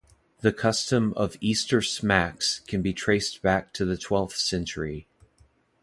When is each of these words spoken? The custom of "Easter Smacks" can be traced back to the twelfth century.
The 0.39 0.51
custom 0.51 1.13
of 1.15 1.37
"Easter 1.41 1.79
Smacks" 1.83 2.61
can 2.65 2.81
be 2.81 2.91
traced 2.91 3.43
back 3.43 3.71
to 3.73 3.85
the 3.85 3.97
twelfth 3.97 4.35
century. 4.35 5.05